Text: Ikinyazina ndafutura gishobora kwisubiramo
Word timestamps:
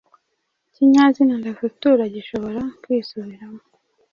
Ikinyazina 0.69 1.33
ndafutura 1.41 2.03
gishobora 2.15 2.61
kwisubiramo 2.81 3.61